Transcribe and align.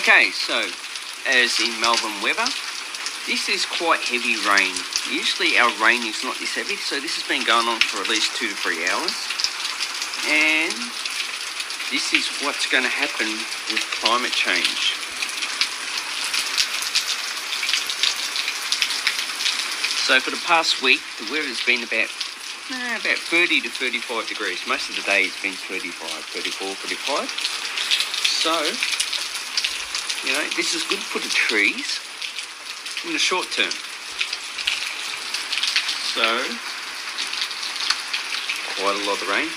Okay, 0.00 0.30
so 0.30 0.64
as 1.28 1.60
in 1.60 1.78
Melbourne 1.78 2.22
weather, 2.22 2.48
this 3.28 3.50
is 3.50 3.66
quite 3.66 4.00
heavy 4.00 4.40
rain. 4.48 4.72
Usually 5.12 5.58
our 5.58 5.68
rain 5.76 6.00
is 6.08 6.24
not 6.24 6.38
this 6.40 6.54
heavy, 6.54 6.76
so 6.76 6.98
this 6.98 7.20
has 7.20 7.28
been 7.28 7.44
going 7.44 7.68
on 7.68 7.80
for 7.80 8.00
at 8.00 8.08
least 8.08 8.34
two 8.34 8.48
to 8.48 8.54
three 8.56 8.88
hours. 8.88 9.12
And 10.24 10.72
this 11.92 12.16
is 12.16 12.32
what's 12.40 12.64
going 12.64 12.84
to 12.84 12.88
happen 12.88 13.28
with 13.68 13.84
climate 14.00 14.32
change. 14.32 14.96
So 20.08 20.16
for 20.16 20.30
the 20.30 20.40
past 20.48 20.80
week, 20.80 21.04
the 21.20 21.28
weather's 21.30 21.60
been 21.60 21.84
about 21.84 22.08
eh, 22.72 22.96
about 22.96 23.20
30 23.20 23.60
to 23.60 23.68
35 23.68 24.28
degrees. 24.28 24.64
Most 24.66 24.88
of 24.88 24.96
the 24.96 25.02
day 25.02 25.28
it's 25.28 25.42
been 25.42 25.52
35, 25.52 25.92
34, 26.08 26.72
35. 26.88 27.28
So, 28.40 28.99
you 30.24 30.32
know, 30.32 30.44
this 30.56 30.74
is 30.74 30.84
good 30.84 30.98
for 30.98 31.18
the 31.18 31.28
trees 31.28 32.00
in 33.06 33.12
the 33.12 33.18
short 33.18 33.46
term. 33.50 33.72
So, 36.12 36.26
quite 38.80 38.96
a 38.96 39.06
lot 39.08 39.20
of 39.20 39.28
rain. 39.28 39.48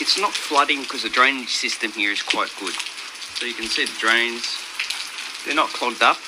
It's 0.00 0.18
not 0.18 0.32
flooding 0.32 0.82
because 0.82 1.02
the 1.02 1.08
drainage 1.08 1.54
system 1.54 1.92
here 1.92 2.12
is 2.12 2.22
quite 2.22 2.50
good. 2.58 2.74
So 3.36 3.46
you 3.46 3.54
can 3.54 3.66
see 3.66 3.84
the 3.84 3.98
drains, 3.98 4.58
they're 5.44 5.54
not 5.54 5.68
clogged 5.70 6.02
up, 6.02 6.18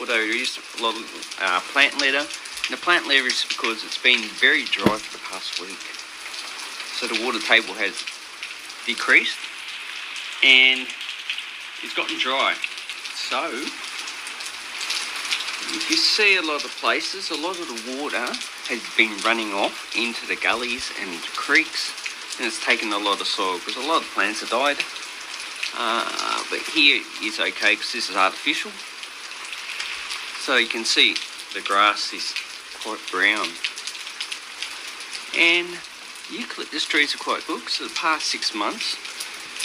although 0.00 0.12
there 0.12 0.36
is 0.36 0.58
a 0.78 0.82
lot 0.82 0.94
of 0.94 1.38
uh, 1.40 1.60
plant 1.72 2.00
litter 2.00 2.20
and 2.20 2.70
the 2.70 2.76
plant 2.76 3.06
litter 3.06 3.26
is 3.26 3.44
because 3.48 3.84
it's 3.84 3.98
been 3.98 4.22
very 4.40 4.64
dry 4.64 4.96
for 4.96 5.12
the 5.16 5.22
past 5.30 5.60
week. 5.60 5.78
So 6.96 7.06
the 7.06 7.24
water 7.24 7.38
table 7.38 7.74
has 7.74 8.02
decreased 8.86 9.38
and 10.42 10.88
it's 11.82 11.94
gotten 11.94 12.18
dry. 12.18 12.54
So 13.28 13.42
if 15.74 15.90
you 15.90 15.96
see 15.96 16.36
a 16.36 16.42
lot 16.42 16.64
of 16.64 16.70
places, 16.78 17.30
a 17.30 17.34
lot 17.34 17.58
of 17.58 17.66
the 17.66 17.98
water 17.98 18.24
has 18.70 18.80
been 18.96 19.18
running 19.24 19.52
off 19.52 19.92
into 19.98 20.24
the 20.28 20.36
gullies 20.36 20.92
and 21.00 21.20
creeks 21.34 21.90
and 22.38 22.46
it's 22.46 22.64
taken 22.64 22.92
a 22.92 22.98
lot 22.98 23.20
of 23.20 23.26
soil 23.26 23.58
because 23.58 23.74
a 23.76 23.88
lot 23.88 24.02
of 24.02 24.08
plants 24.14 24.40
have 24.40 24.50
died. 24.50 24.76
Uh, 25.76 26.44
but 26.50 26.60
here 26.70 27.02
is 27.20 27.40
okay 27.40 27.74
because 27.74 27.92
this 27.92 28.08
is 28.08 28.16
artificial. 28.16 28.70
So 30.38 30.56
you 30.56 30.68
can 30.68 30.84
see 30.84 31.16
the 31.52 31.66
grass 31.66 32.12
is 32.12 32.32
quite 32.80 33.00
brown. 33.10 33.48
And 35.36 35.66
eucalyptus 36.30 36.84
trees 36.86 37.12
are 37.16 37.18
quite 37.18 37.44
good 37.48 37.64
because 37.64 37.78
the 37.78 37.92
past 37.98 38.26
six 38.26 38.54
months 38.54 38.96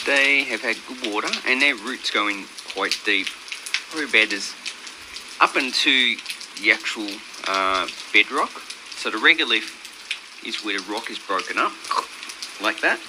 they 0.08 0.46
have 0.46 0.62
had 0.62 0.78
good 0.88 1.14
water 1.14 1.30
and 1.46 1.62
their 1.62 1.76
roots 1.76 2.10
going 2.10 2.46
quite 2.74 3.00
deep. 3.06 3.28
Probably 3.92 4.08
about 4.22 4.32
as 4.32 4.56
up 5.42 5.58
into 5.58 6.16
the 6.62 6.72
actual 6.72 7.10
uh, 7.46 7.88
bedrock. 8.14 8.52
So 8.96 9.10
the 9.10 9.18
regolith 9.18 9.68
is 10.46 10.64
where 10.64 10.80
the 10.80 10.90
rock 10.90 11.12
is 11.12 11.20
broken 11.20 11.58
up, 11.58 11.74
like 12.62 12.80
that. 12.80 13.02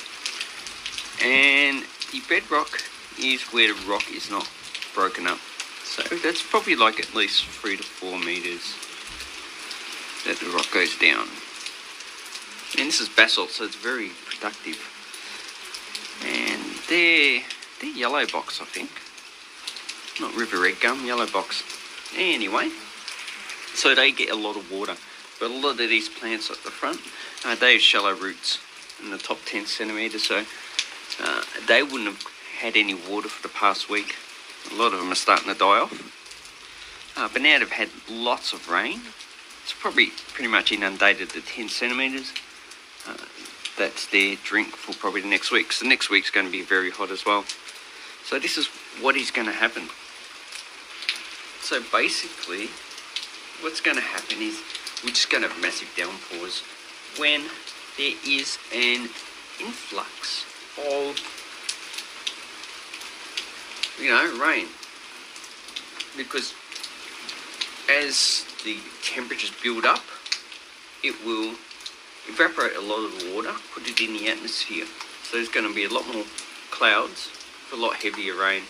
And 1.23 1.85
the 2.11 2.21
bedrock 2.29 2.83
is 3.17 3.43
where 3.53 3.73
the 3.73 3.81
rock 3.89 4.11
is 4.11 4.29
not 4.29 4.51
broken 4.93 5.29
up. 5.29 5.39
So 5.85 6.03
that's 6.17 6.43
probably 6.43 6.75
like 6.75 6.99
at 6.99 7.15
least 7.15 7.45
three 7.45 7.77
to 7.77 7.83
four 7.85 8.19
meters 8.19 8.75
that 10.27 10.41
the 10.41 10.51
rock 10.53 10.67
goes 10.73 10.99
down. 10.99 11.29
And 12.77 12.89
this 12.89 13.01
is 13.01 13.09
basalt, 13.09 13.51
so 13.51 13.67
it's 13.67 13.77
very 13.77 14.11
productive. 14.27 14.83
And 16.27 16.61
they're, 16.89 17.43
they're 17.81 17.97
yellow 17.97 18.27
box, 18.27 18.61
I 18.61 18.65
think. 18.65 18.91
Not 20.21 20.35
river 20.35 20.61
red 20.61 20.81
gum, 20.81 21.05
yellow 21.05 21.27
box. 21.27 21.63
Anyway, 22.17 22.71
so 23.75 23.95
they 23.95 24.13
get 24.13 24.31
a 24.31 24.37
lot 24.37 24.57
of 24.57 24.71
water. 24.71 24.97
But 25.41 25.51
a 25.51 25.55
lot 25.55 25.73
of 25.73 25.79
these 25.79 26.09
plants 26.09 26.51
at 26.51 26.63
the 26.63 26.71
front, 26.71 27.01
uh, 27.45 27.55
they 27.57 27.73
have 27.73 27.83
shallow 27.83 28.15
roots 28.15 28.59
in 29.03 29.11
the 29.11 29.19
top 29.19 29.39
10 29.47 29.67
centimetres, 29.67 30.25
so 30.25 30.45
uh, 31.21 31.43
they 31.67 31.83
wouldn't 31.83 32.05
have 32.05 32.25
had 32.61 32.77
any 32.77 32.95
water 32.95 33.29
for 33.29 33.43
the 33.43 33.53
past 33.53 33.91
week. 33.91 34.15
A 34.71 34.75
lot 34.75 34.93
of 34.93 35.01
them 35.01 35.11
are 35.11 35.17
starting 35.17 35.53
to 35.53 35.59
die 35.59 35.81
off. 35.81 37.17
Uh, 37.17 37.29
but 37.33 37.43
now 37.43 37.59
they've 37.59 37.71
had 37.71 37.91
lots 38.09 38.53
of 38.53 38.69
rain, 38.69 39.01
it's 39.63 39.73
probably 39.73 40.09
pretty 40.33 40.51
much 40.51 40.73
inundated 40.73 41.31
the 41.31 41.41
10 41.41 41.69
centimetres. 41.69 42.33
Uh, 43.07 43.17
that's 43.79 44.07
their 44.09 44.37
drink 44.43 44.69
for 44.77 44.93
probably 44.95 45.21
the 45.21 45.29
next 45.29 45.51
week. 45.53 45.73
So 45.73 45.87
next 45.87 46.11
week's 46.11 46.31
going 46.31 46.47
to 46.47 46.53
be 46.53 46.63
very 46.63 46.91
hot 46.91 47.11
as 47.11 47.25
well. 47.25 47.45
So 48.25 48.39
this 48.39 48.59
is 48.59 48.67
what 49.01 49.17
is 49.17 49.31
going 49.31 49.47
to 49.47 49.53
happen. 49.53 49.89
So 51.63 51.81
basically, 51.93 52.71
what's 53.61 53.81
going 53.81 53.97
to 53.97 54.03
happen 54.03 54.43
is 54.43 54.61
we're 55.05 55.11
just 55.11 55.31
going 55.31 55.45
to 55.45 55.49
have 55.49 55.63
massive 55.63 55.89
downpours 55.97 56.65
when 57.19 57.43
there 57.97 58.15
is 58.27 58.59
an 58.75 59.09
influx 59.61 60.45
of, 60.77 61.17
you 64.01 64.11
know, 64.11 64.45
rain. 64.45 64.67
Because 66.17 66.53
as 67.89 68.45
the 68.65 68.79
temperatures 69.03 69.53
build 69.63 69.85
up, 69.85 70.03
it 71.05 71.15
will 71.25 71.55
evaporate 72.29 72.77
a 72.77 72.81
lot 72.81 73.05
of 73.05 73.21
the 73.21 73.35
water, 73.35 73.53
put 73.73 73.89
it 73.89 74.01
in 74.01 74.15
the 74.15 74.29
atmosphere. 74.29 74.87
So 75.23 75.37
there's 75.37 75.49
going 75.49 75.69
to 75.69 75.75
be 75.75 75.85
a 75.85 75.89
lot 75.89 76.13
more 76.13 76.25
clouds, 76.73 77.31
a 77.73 77.77
lot 77.77 77.95
heavier 77.95 78.35
rain. 78.35 78.63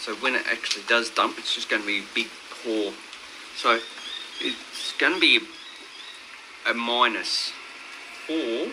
So 0.00 0.14
when 0.16 0.34
it 0.34 0.42
actually 0.50 0.84
does 0.88 1.10
dump, 1.10 1.38
it's 1.38 1.54
just 1.54 1.68
going 1.68 1.82
to 1.82 1.86
be 1.86 1.98
a 1.98 2.14
big 2.14 2.28
pour. 2.62 2.92
So 3.56 3.80
it's 4.40 4.94
going 4.98 5.14
to 5.14 5.20
be 5.20 5.40
a 6.68 6.74
minus 6.74 7.52
four. 8.26 8.68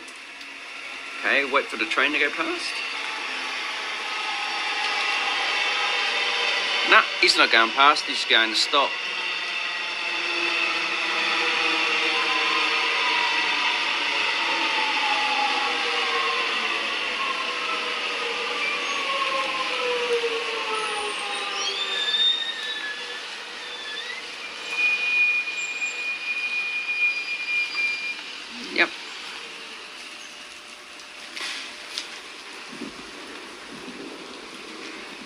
Okay, 1.19 1.51
wait 1.51 1.65
for 1.65 1.77
the 1.77 1.85
train 1.85 2.13
to 2.13 2.19
go 2.19 2.29
past. 2.29 2.71
No, 6.89 7.01
he's 7.19 7.35
not 7.35 7.51
going 7.51 7.71
past, 7.71 8.03
he's 8.03 8.25
going 8.25 8.51
to 8.51 8.55
stop. 8.55 8.91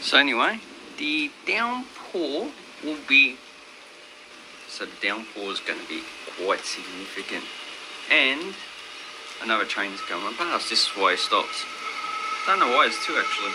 So 0.10 0.18
anyway, 0.18 0.60
the 0.98 1.30
downpour 1.46 2.50
will 2.84 2.98
be, 3.08 3.38
so 4.68 4.86
the 4.86 5.08
downpour 5.08 5.52
is 5.52 5.60
going 5.60 5.80
to 5.80 5.88
be 5.88 6.02
quite 6.44 6.66
significant. 6.66 7.44
And 8.10 8.56
another 9.44 9.66
train 9.66 9.92
is 9.92 10.02
coming 10.02 10.34
past, 10.34 10.72
this 10.72 10.88
is 10.88 10.90
why 10.98 11.14
it 11.14 11.20
stops. 11.20 11.64
Don't 12.48 12.58
know 12.58 12.70
why, 12.70 12.88
it's 12.88 12.98
two 13.06 13.22
actually. 13.22 13.54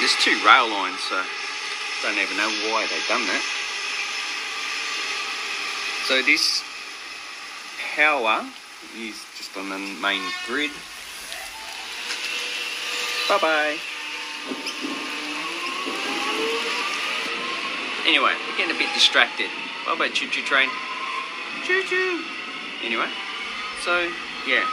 There's 0.00 0.16
two 0.24 0.40
rail 0.48 0.70
lines, 0.70 1.00
so 1.00 1.20
don't 2.02 2.16
even 2.16 2.38
know 2.38 2.48
why 2.72 2.86
they've 2.88 3.06
done 3.06 3.26
that. 3.26 3.55
So 6.06 6.22
this 6.22 6.62
power 7.96 8.46
is 8.96 9.24
just 9.36 9.56
on 9.56 9.68
the 9.68 9.78
main 10.00 10.22
grid 10.46 10.70
Bye 13.28 13.38
bye. 13.38 13.76
Anyway, 18.06 18.32
we're 18.46 18.56
getting 18.56 18.76
a 18.76 18.78
bit 18.78 18.88
distracted. 18.94 19.50
Bye 19.84 19.96
bye, 19.98 20.08
choo 20.10 20.28
choo 20.30 20.42
train. 20.42 20.68
Choo 21.64 21.82
choo. 21.82 22.22
Anyway, 22.84 23.08
so 23.82 24.08
yeah. 24.46 24.64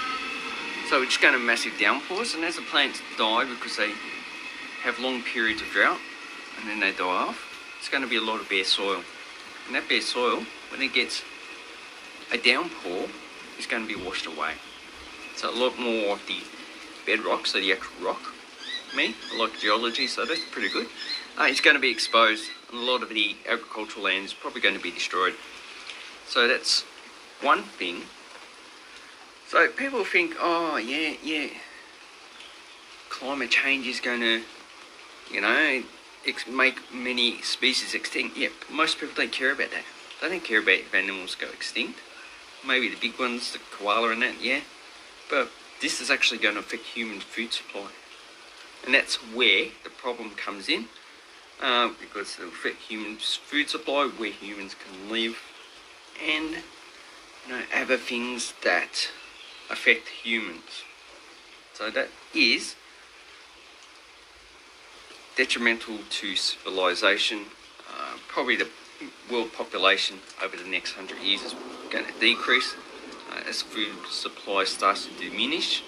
So 0.88 1.00
we're 1.00 1.06
just 1.06 1.20
going 1.20 1.34
to 1.34 1.40
massive 1.40 1.74
downpours, 1.80 2.36
and 2.36 2.44
as 2.46 2.58
the 2.58 2.62
plants 2.62 3.02
die 3.18 3.46
because 3.46 3.76
they 3.76 3.94
have 4.84 5.00
long 5.00 5.24
periods 5.24 5.64
of 5.64 5.70
drought 5.70 6.00
and 6.60 6.70
then 6.70 6.80
they 6.80 6.92
die 6.92 7.04
off, 7.04 7.76
it's 7.80 7.90
going 7.90 8.04
to 8.04 8.10
be 8.10 8.18
a 8.18 8.22
lot 8.22 8.40
of 8.40 8.48
bare 8.48 8.64
soil. 8.64 9.02
And 9.68 9.76
that 9.76 9.88
bare 9.88 10.02
soil, 10.02 10.44
when 10.72 10.82
it 10.82 10.94
gets 10.94 11.24
a 12.32 12.38
downpour, 12.38 13.08
is 13.58 13.66
going 13.66 13.88
to 13.88 13.98
be 13.98 14.02
washed 14.02 14.26
away. 14.26 14.54
So 15.36 15.50
a 15.50 15.56
lot 15.56 15.80
more 15.80 16.14
of 16.14 16.22
the 16.28 16.42
bedrock, 17.06 17.48
so 17.48 17.60
the 17.60 17.72
actual 17.72 18.06
rock, 18.06 18.34
me. 18.96 19.16
I 19.34 19.38
like 19.38 19.60
geology, 19.60 20.08
so 20.08 20.26
that's 20.26 20.44
pretty 20.52 20.70
good. 20.70 20.88
Uh, 21.40 21.46
it's 21.46 21.62
going 21.62 21.76
to 21.76 21.82
be 21.82 21.90
exposed, 21.90 22.50
and 22.72 22.80
a 22.80 22.84
lot 22.84 23.02
of 23.02 23.10
the 23.10 23.36
agricultural 23.50 24.06
land 24.06 24.26
is 24.26 24.34
probably 24.34 24.62
going 24.62 24.76
to 24.76 24.82
be 24.82 24.92
destroyed. 24.92 25.34
So 26.28 26.48
that's 26.48 26.84
one 27.42 27.64
thing. 27.64 28.04
So 29.48 29.68
people 29.70 30.04
think, 30.04 30.36
oh, 30.40 30.78
yeah, 30.78 31.16
yeah, 31.24 31.48
climate 33.10 33.52
change 33.52 33.88
is 33.88 34.00
going 34.00 34.22
to, 34.22 34.42
you 35.32 35.42
know, 35.42 35.84
make 36.50 36.94
many 36.94 37.42
species 37.42 37.94
extinct. 37.94 38.38
Yeah, 38.38 38.50
most 38.72 39.00
people 39.00 39.16
don't 39.16 39.32
care 39.32 39.52
about 39.52 39.72
that. 39.72 39.84
They 40.22 40.30
don't 40.30 40.44
care 40.44 40.60
about 40.60 40.80
if 40.80 40.94
animals 40.94 41.36
go 41.36 41.48
extinct. 41.48 42.00
Maybe 42.66 42.88
the 42.88 42.96
big 42.96 43.20
ones, 43.20 43.52
the 43.52 43.60
koala 43.78 44.12
and 44.12 44.22
that, 44.22 44.42
yeah. 44.42 44.62
But 45.30 45.50
this 45.82 46.00
is 46.00 46.10
actually 46.10 46.40
going 46.40 46.56
to 46.56 46.62
affect 46.62 46.84
human 46.84 47.20
food 47.20 47.52
supply. 47.52 47.90
And 48.86 48.94
that's 48.94 49.16
where 49.16 49.68
the 49.84 49.90
problem 49.90 50.32
comes 50.32 50.70
in. 50.70 50.86
Um, 51.62 51.96
because 52.00 52.38
it'll 52.40 52.50
affect 52.50 52.82
human 52.82 53.18
food 53.18 53.70
supply, 53.70 54.10
where 54.18 54.32
humans 54.32 54.76
can 54.76 55.10
live, 55.10 55.38
and 56.22 56.50
you 57.48 57.54
know, 57.54 57.62
other 57.74 57.96
things 57.96 58.54
that 58.64 59.10
affect 59.70 60.10
humans. 60.10 60.84
So 61.74 61.90
that 61.90 62.10
is 62.34 62.76
detrimental 65.36 66.00
to 66.10 66.36
civilization. 66.36 67.46
Uh, 67.90 68.18
probably 68.28 68.56
the 68.56 68.68
world 69.32 69.54
population 69.54 70.18
over 70.44 70.56
the 70.56 70.68
next 70.68 70.94
hundred 70.94 71.20
years 71.20 71.42
is 71.42 71.56
going 71.90 72.06
to 72.06 72.20
decrease 72.20 72.76
uh, 73.32 73.42
as 73.48 73.62
food 73.62 73.94
supply 74.10 74.64
starts 74.64 75.08
to 75.08 75.30
diminish, 75.30 75.84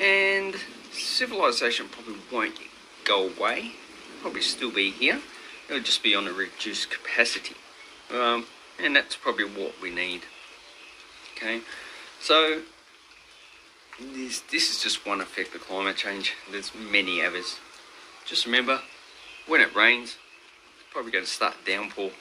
and 0.00 0.56
civilization 0.92 1.86
probably 1.88 2.16
won't 2.32 2.58
go 3.04 3.28
away. 3.28 3.72
Probably 4.20 4.40
still 4.40 4.70
be 4.70 4.90
here. 4.90 5.20
It'll 5.68 5.82
just 5.82 6.02
be 6.02 6.14
on 6.14 6.26
a 6.26 6.32
reduced 6.32 6.90
capacity, 6.90 7.56
um, 8.14 8.46
and 8.82 8.94
that's 8.94 9.16
probably 9.16 9.44
what 9.44 9.80
we 9.80 9.90
need. 9.90 10.22
Okay, 11.36 11.60
so 12.20 12.62
this 14.00 14.40
this 14.40 14.70
is 14.70 14.82
just 14.82 15.06
one 15.06 15.20
effect 15.20 15.54
of 15.54 15.62
climate 15.62 15.96
change. 15.96 16.34
There's 16.50 16.72
many 16.74 17.22
others. 17.22 17.58
Just 18.32 18.46
remember, 18.46 18.80
when 19.46 19.60
it 19.60 19.76
rains, 19.76 20.16
it's 20.78 20.90
probably 20.90 21.12
going 21.12 21.26
to 21.26 21.30
start 21.30 21.54
downpour 21.66 22.12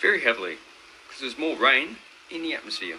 very 0.00 0.20
heavily 0.20 0.56
because 1.06 1.20
there's 1.20 1.38
more 1.38 1.56
rain 1.56 1.98
in 2.32 2.42
the 2.42 2.52
atmosphere. 2.52 2.96